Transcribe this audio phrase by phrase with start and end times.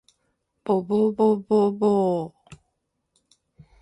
[0.63, 2.33] ぼぼぼぼぼお